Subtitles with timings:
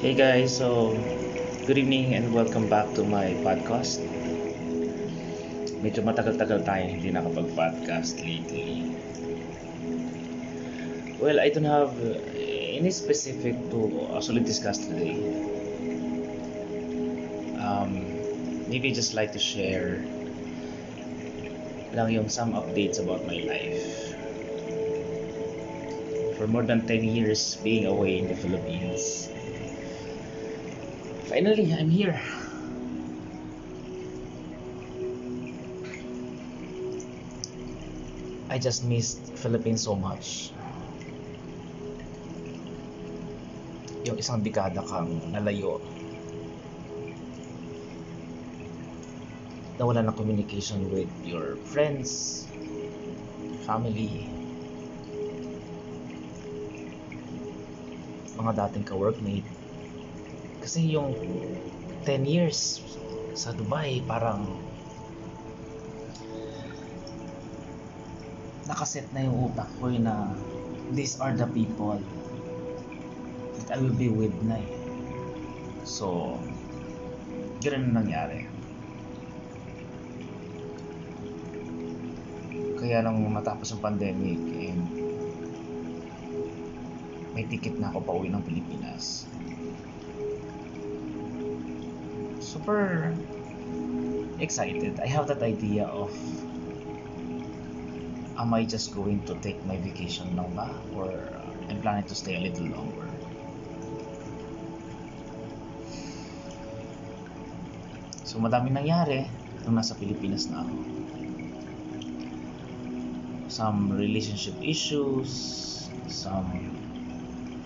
[0.00, 0.96] Hey guys, so
[1.66, 4.00] good evening and welcome back to my podcast.
[5.84, 8.88] Medyo matagal-tagal tayo hindi nakapag-podcast lately.
[11.20, 15.20] Well, I don't have any specific to actually discuss today.
[17.60, 17.92] Um,
[18.68, 20.00] maybe just like to share
[21.92, 24.16] lang yung some updates about my life.
[26.36, 29.28] For more than 10 years being away in the Philippines,
[31.30, 32.18] Finally, I'm here.
[38.50, 40.50] I just missed Philippines so much.
[44.02, 45.78] Yung isang dekada kang nalayo.
[49.78, 52.42] Nawala ng communication with your friends,
[53.62, 54.26] family,
[58.34, 59.69] mga dating ka-workmate.
[60.70, 61.18] Kasi yung
[62.06, 62.78] 10 years
[63.34, 64.46] sa Dubai, parang
[68.70, 70.30] nakaset na yung utak ko na
[70.94, 71.98] these are the people
[73.58, 74.70] that I will be with na eh.
[75.82, 76.38] So,
[77.66, 78.46] ganun na nangyari.
[82.78, 84.78] Kaya nang matapos ang pandemic, eh,
[87.34, 89.26] may ticket na ako pa uwi ng Pilipinas.
[92.50, 93.14] Super
[94.42, 94.98] excited.
[94.98, 96.10] I have that idea of
[98.34, 101.14] am I just going to take my vacation lang ba or
[101.70, 103.06] I'm planning to stay a little longer.
[108.26, 109.30] So madaming nangyari
[109.62, 110.74] nung nasa Pilipinas na ako.
[113.46, 115.30] Some relationship issues,
[116.10, 116.50] some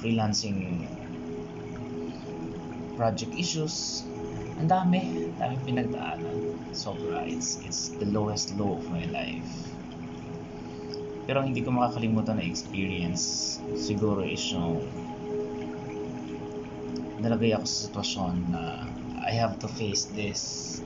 [0.00, 0.88] freelancing
[2.96, 4.04] project issues,
[4.60, 6.36] ang dami, dami pinagdaanan.
[6.76, 9.48] Sobra, it's, it's the lowest low of my life.
[11.24, 14.84] Pero hindi ko makakalimutan na experience, siguro is yung
[17.24, 18.84] nalagay ako sa sitwasyon na
[19.24, 20.84] I have to face this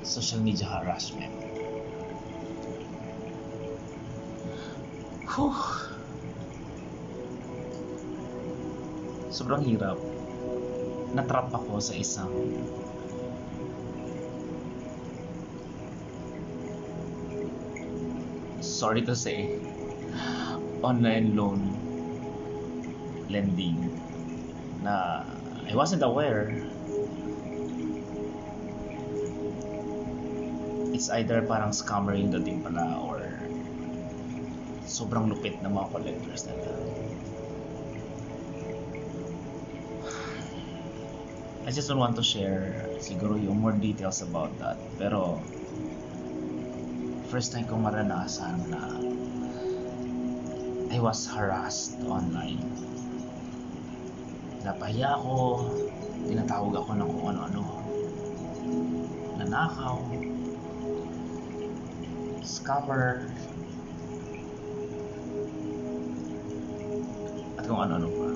[0.00, 1.36] social media harassment.
[5.28, 5.60] Whew.
[9.28, 10.00] Sobrang hirap
[11.10, 12.30] natrap ako sa isang
[18.62, 19.58] sorry to say
[20.80, 21.60] online loan
[23.28, 23.90] lending
[24.82, 25.24] na
[25.66, 26.50] I wasn't aware
[30.96, 33.24] it's either parang scammer yung dating pala or
[34.84, 36.54] sobrang lupit ng mga collectors na
[41.70, 44.74] I just don't want to share siguro yung more details about that.
[44.98, 45.38] Pero,
[47.30, 48.90] first time kong maranasan na
[50.90, 52.58] I was harassed online.
[54.66, 55.62] Napahiya ako,
[56.26, 57.62] tinatawag ako ng kung ano-ano.
[59.38, 59.94] Nanakaw,
[62.42, 63.30] scammer,
[67.54, 68.29] at kung ano-ano pa.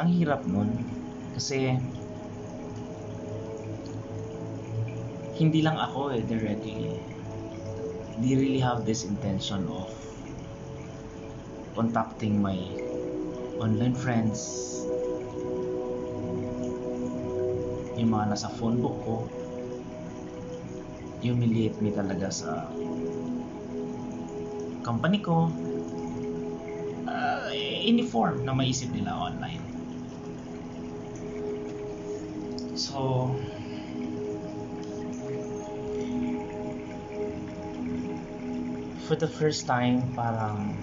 [0.00, 0.72] Ang hirap nun.
[1.36, 1.76] Kasi
[5.36, 7.00] hindi lang ako eh directly
[8.20, 9.88] they really have this intention of
[11.72, 12.60] contacting my
[13.56, 14.40] online friends.
[17.96, 19.16] Yung mga nasa phone book ko.
[21.24, 22.68] Humiliate me talaga sa
[24.84, 25.48] company ko.
[27.08, 29.69] Uh, any form na maisip nila online
[32.80, 33.36] So,
[39.04, 40.80] for the first time, parang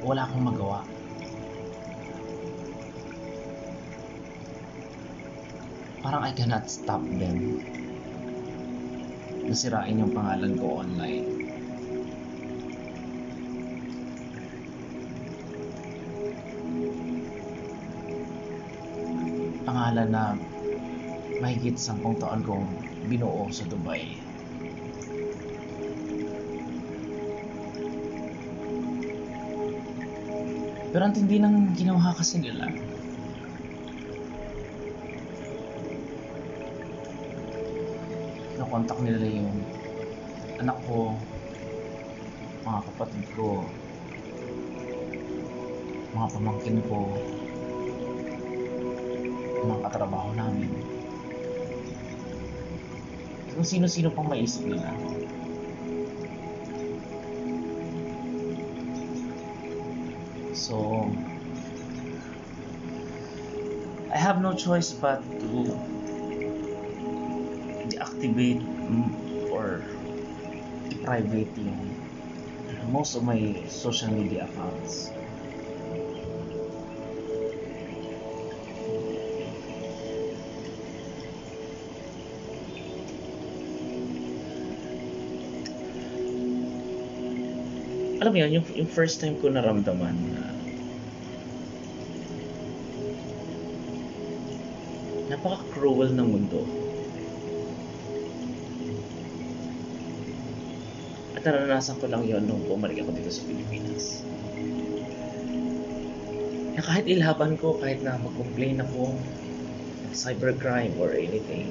[0.00, 0.80] wala akong magawa.
[6.00, 7.60] Parang I cannot stop them.
[9.44, 11.35] Nasirain yung pangalan ko online.
[19.86, 20.34] Pangalan na
[21.38, 22.66] mahigit sampung taon kong
[23.06, 24.18] binuo sa Dubai.
[30.90, 32.66] Pero ang tindi ng ginawa kasi nila.
[38.58, 39.54] Nakontak nila yung
[40.66, 41.14] anak ko
[42.66, 43.62] mga kapatid ko,
[46.10, 47.14] mga pamangkin ko,
[49.66, 50.70] mga katrabaho namin.
[53.56, 54.92] Kung sino-sino pang maisip nila.
[60.56, 61.08] So,
[64.12, 65.76] I have no choice but to
[67.92, 68.64] deactivate
[69.52, 69.84] or
[70.88, 71.96] deprivate yung
[72.92, 75.15] most of my social media accounts.
[88.26, 90.50] Alam mo yun, yung, yung first time ko naramdaman na
[95.30, 96.66] napaka-cruel ng mundo.
[101.38, 104.26] At naranasan ko lang yon nung bumalik ako dito sa Pilipinas.
[106.74, 109.14] Na kahit ilaban ko, kahit na mag-complain ako,
[110.10, 111.70] cybercrime or anything,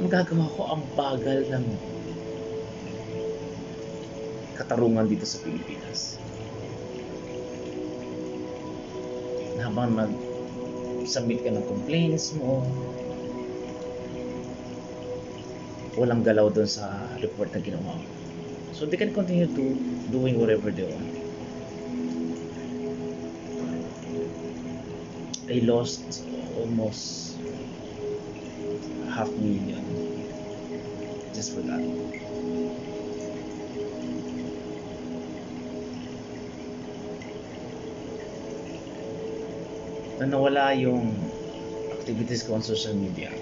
[0.00, 1.91] magagawa ko ang bagal ng
[4.62, 6.22] katarungan dito sa Pilipinas.
[9.58, 12.62] Na habang nag-submit ka ng complaints mo,
[15.98, 16.88] walang galaw doon sa
[17.18, 18.06] report na ginawa mo.
[18.72, 19.64] So they can continue to
[20.08, 21.10] doing whatever they want.
[25.52, 26.24] I lost
[26.56, 27.36] almost
[29.12, 29.84] half million
[31.36, 31.84] just for that.
[40.22, 41.18] Na nawala yung
[41.90, 43.34] activities ko on social media.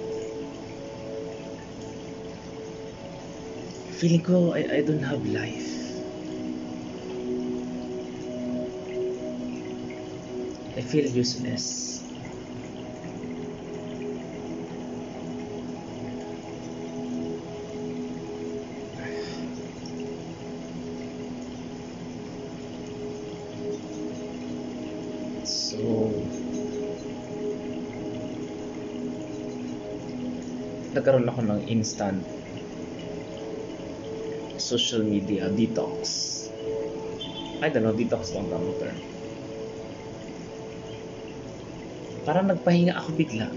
[4.00, 5.68] Feeling ko I, I don't have life.
[10.72, 12.00] I feel useless.
[31.00, 32.20] Nagkaroon ako ng instant
[34.60, 36.28] social media detox.
[37.64, 38.98] I don't know, detox ba ang tamang term?
[42.28, 43.48] Parang nagpahinga ako bigla.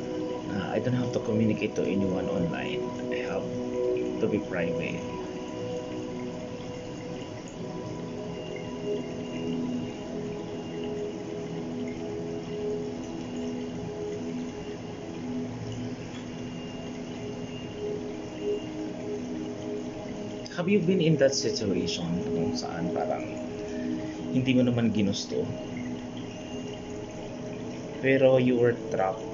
[0.56, 2.80] Uh, I don't have to communicate to anyone online.
[3.12, 3.44] I have
[4.24, 5.04] to be private.
[20.54, 23.26] Have you been in that situation kung saan parang
[24.38, 25.42] hindi mo naman ginusto?
[28.06, 29.26] Pero you were trapped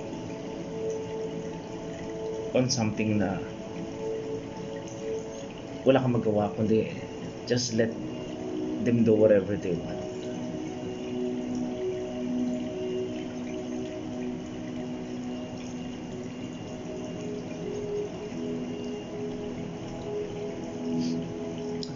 [2.56, 3.36] on something na
[5.84, 6.88] wala kang magawa kundi
[7.44, 7.92] just let
[8.88, 9.99] them do whatever they want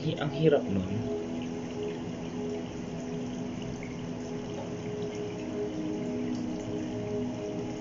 [0.04, 0.92] ang, hi- ang hirap nun.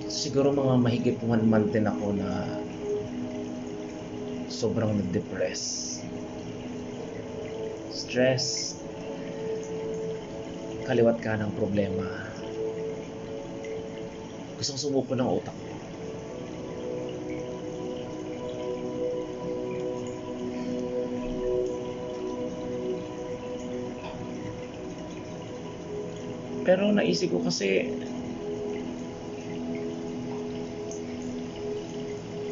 [0.07, 2.31] Siguro mga mahigit one month din ako na
[4.47, 5.99] sobrang na-depress
[7.91, 8.79] stress.
[10.87, 12.07] Kaliwat ka ng problema.
[14.55, 15.62] Gustong sumuko ng utak
[26.63, 27.91] pero naisip ko kasi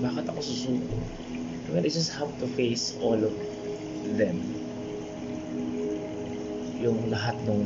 [0.03, 0.97] bakit ako susuko?
[1.71, 3.35] Well, I just have to face all of
[4.19, 4.43] them.
[6.83, 7.63] Yung lahat ng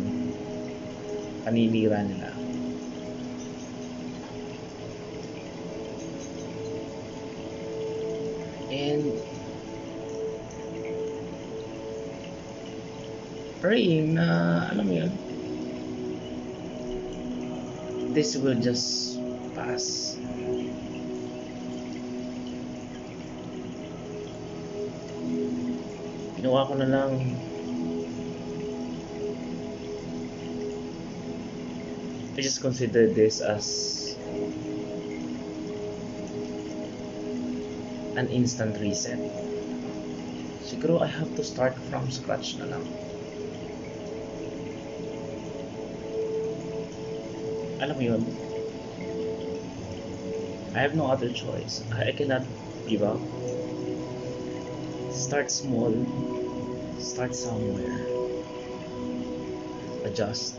[1.49, 2.29] paninira nila.
[8.69, 9.09] And
[13.65, 15.24] praying na, alam mo yun,
[18.15, 19.19] this will just
[19.59, 20.15] pass.
[26.39, 27.13] ginawa ko na lang
[32.37, 34.15] I just consider this as
[38.15, 39.19] an instant reset.
[40.63, 42.87] siguro I have to start from scratch na lang.
[47.85, 48.23] Alam mo yun,
[50.73, 51.85] I have no other choice.
[51.93, 52.41] I, cannot
[52.89, 53.21] give up.
[55.13, 55.93] Start small.
[56.97, 58.01] Start somewhere.
[60.09, 60.57] Adjust.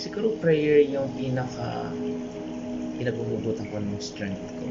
[0.00, 1.92] Siguro prayer yung pinaka
[3.02, 4.66] pinagbubutan ko ng strength ko.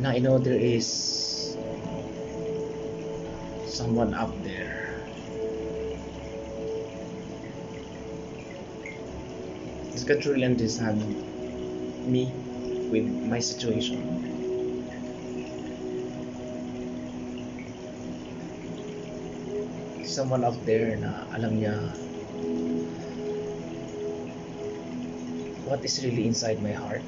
[0.00, 0.88] Na I know there is
[3.68, 4.72] someone up there
[9.92, 11.04] who's can truly understand
[12.08, 12.32] me
[12.88, 14.00] with my situation.
[20.08, 21.76] Someone up there na alam niya
[25.68, 27.04] what is really inside my heart.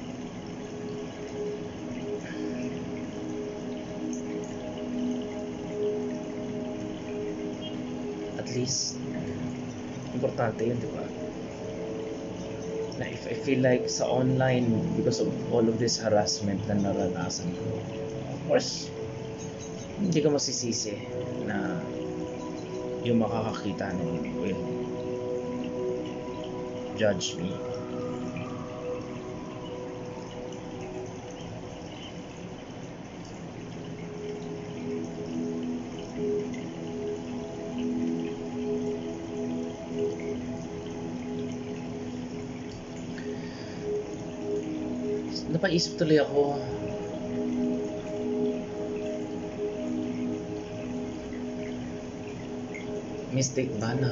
[8.37, 9.01] At least,
[10.13, 11.01] importante yun, di ba?
[13.01, 17.49] Na if I feel like sa online, because of all of this harassment na naranasan
[17.57, 17.65] ko,
[18.29, 18.93] of course,
[19.97, 21.01] hindi ko masisisi
[21.49, 21.81] na
[23.01, 24.61] yung makakakita nun will
[26.93, 27.49] judge me.
[45.61, 46.57] Napaisip tuloy ako.
[53.29, 54.09] Mistake ba na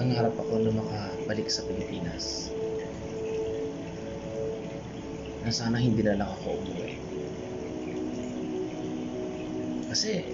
[0.00, 2.48] nangarap ako na makabalik sa Pilipinas?
[5.44, 6.96] Na sana hindi na lang ako umuwi.
[9.92, 10.24] Kasi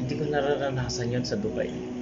[0.00, 1.95] hindi ko nararanasan yun sa Dubai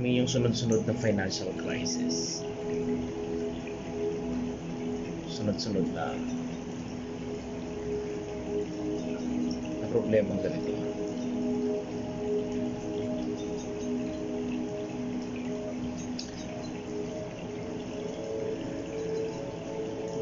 [0.00, 2.42] mo yung sunod-sunod na financial crisis.
[5.28, 6.14] Sunod-sunod na
[9.82, 10.72] na problema ganito.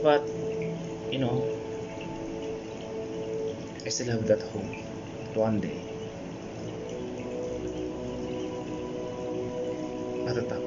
[0.02, 0.26] But,
[1.14, 1.46] you know,
[3.86, 4.66] I still have that hope
[5.38, 5.91] one day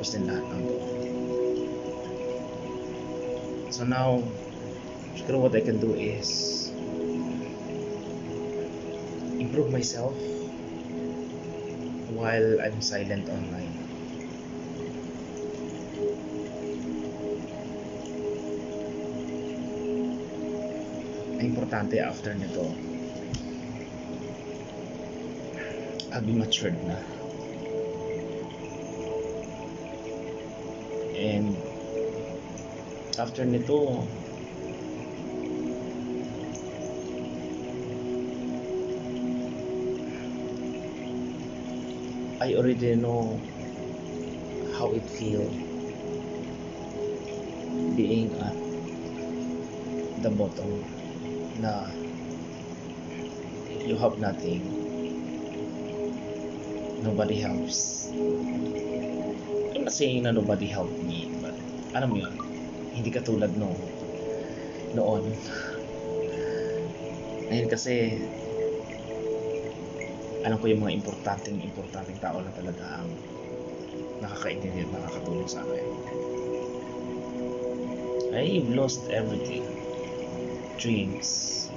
[0.06, 0.64] matatapos din lahat ng.
[3.74, 4.22] So now,
[5.18, 6.70] siguro what I can do is
[9.42, 10.14] improve myself
[12.14, 13.74] while I'm silent online.
[21.36, 22.64] Ang importante after nito,
[26.16, 27.15] I'll be matured na.
[31.36, 31.58] And
[33.20, 34.08] after nito,
[42.40, 43.42] I already know
[44.80, 45.52] how it feel
[48.00, 48.56] being at
[50.24, 50.72] the bottom
[51.60, 51.92] na
[53.84, 54.64] you have nothing.
[57.04, 58.08] Nobody helps
[59.86, 61.54] not saying na nobody helped me but
[61.94, 62.34] alam mo yun
[62.96, 63.70] hindi katulad no
[64.96, 65.24] noon.
[67.52, 68.16] Ngayon kasi
[70.48, 73.12] alam ko yung mga importanteng importanteng tao na talaga ang
[74.24, 75.86] nakakaintindi at nakakatulong sa akin.
[78.36, 79.68] I've lost everything.
[80.80, 81.68] Dreams.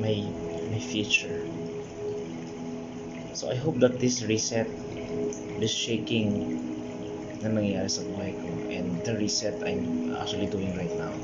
[0.00, 0.16] My
[0.72, 1.44] my future
[3.32, 4.68] so I hope that this reset
[5.60, 6.30] this shaking
[7.42, 11.14] na nangyayari sa buhay ko and the reset I'm actually doing right now.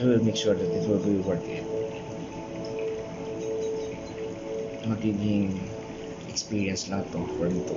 [0.00, 1.64] I will make sure that it will be worth it.
[4.84, 5.64] Magiging
[6.28, 7.76] experience lang to for me to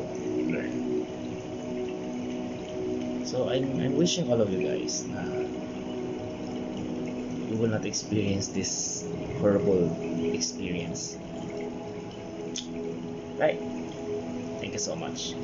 [0.52, 0.74] learn.
[3.24, 5.24] So I'm, I'm wishing all of you guys na
[7.58, 9.10] you will not experience this
[9.40, 9.98] horrible
[10.32, 11.20] experience
[13.38, 13.62] right
[14.60, 15.40] Thank you so much.